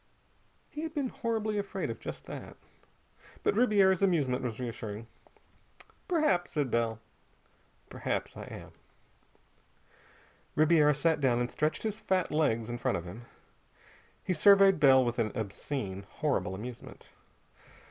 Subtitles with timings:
[0.71, 2.57] He had been horribly afraid of just that.
[3.43, 5.05] But Ribiera's amusement was reassuring.
[6.07, 6.97] "Perhaps," said Bell.
[7.87, 8.71] "Perhaps I am."
[10.55, 13.25] Ribiera sat down and stretched his fat legs in front of him.
[14.23, 17.11] He surveyed Bell with an obscene, horrible amusement.